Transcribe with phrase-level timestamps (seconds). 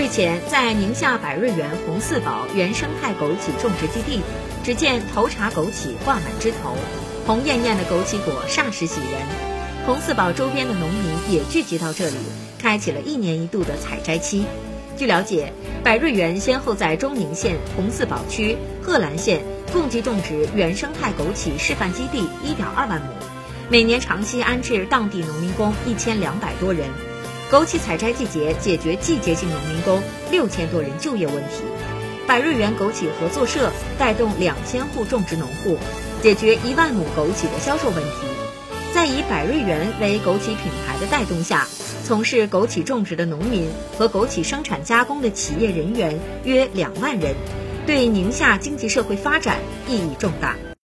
[0.00, 4.22] 日前，在宁夏百瑞园红四宝原生态枸杞种植基地，
[4.64, 6.74] 只见头茬枸杞挂满枝头，
[7.26, 9.20] 红艳艳的枸杞果煞是喜人。
[9.84, 12.16] 红四宝周边的农民也聚集到这里，
[12.58, 14.46] 开启了一年一度的采摘期。
[14.96, 15.52] 据了解，
[15.84, 23.06] 百瑞园先后在中宁县红四宝区、贺兰县共计种植原生态枸杞示范基地1.2万亩，
[23.68, 26.88] 每年长期安置当地农民工1200多人。
[27.50, 30.00] 枸杞采摘季节解决季节性农民工
[30.30, 31.64] 六千多人就业问题，
[32.24, 35.76] 百瑞园枸杞合作社带动两千户种植农户
[36.22, 38.10] 解决一万亩枸杞的销售问题。
[38.94, 41.66] 在以百瑞园为枸杞品牌的带动下，
[42.04, 47.34] 从事枸杞种植的农民和枸杞生产加工的企业人员约两万人，
[47.84, 49.58] 对宁夏经济社会发展
[49.88, 50.54] 意义重大。